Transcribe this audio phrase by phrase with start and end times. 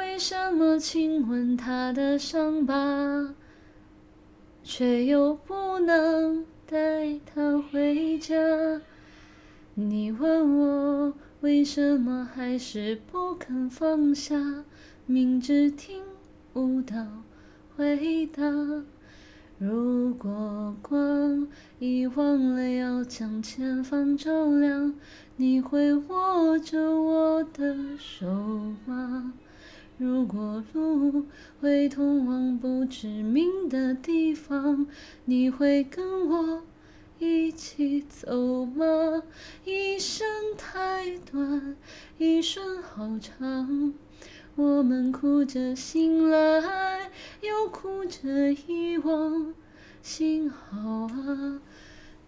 [0.00, 3.34] 为什么亲吻他的伤疤，
[4.62, 8.34] 却又不能带他回家？
[9.74, 14.64] 你问我为什么还是不肯放下，
[15.04, 16.02] 明知听
[16.54, 16.96] 不到
[17.76, 18.42] 回答。
[19.58, 21.46] 如果光
[21.78, 24.94] 已忘了要将前方照亮，
[25.36, 28.26] 你会握着我的手
[28.86, 29.34] 吗？
[30.00, 31.26] 如果路
[31.60, 34.86] 会通往不知名的地方，
[35.26, 36.62] 你会跟我？
[37.18, 39.22] 一起走吗？
[39.62, 40.26] 一生
[40.56, 41.76] 太短，
[42.16, 43.92] 一瞬好长。
[44.56, 47.10] 我们哭着醒来，
[47.42, 49.52] 又哭着遗忘。
[50.00, 51.60] 幸好啊，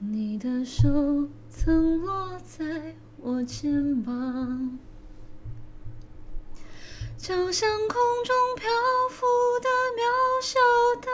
[0.00, 4.76] 你的手曾落在我肩膀，
[7.30, 7.94] 就像空
[8.24, 8.68] 中漂
[9.08, 9.24] 浮
[9.60, 10.02] 的渺
[10.42, 10.58] 小
[11.00, 11.08] 的。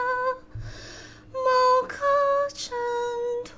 [1.31, 2.03] 某颗
[2.55, 2.75] 尘
[3.45, 3.53] 土，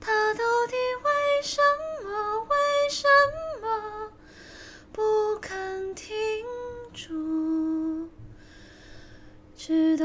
[0.00, 1.60] 它到底为什
[2.02, 2.40] 么？
[2.40, 2.56] 为
[2.90, 3.06] 什
[3.62, 4.10] 么
[4.90, 6.12] 不肯停
[6.92, 8.08] 住？
[9.56, 10.04] 直到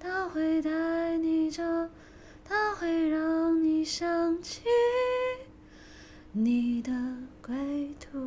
[0.00, 0.70] 他会带。
[1.20, 1.62] 你走，
[2.44, 4.62] 他会让你想起
[6.32, 6.92] 你的
[7.42, 8.18] 归途。